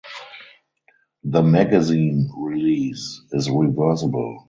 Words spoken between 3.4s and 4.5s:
reversible.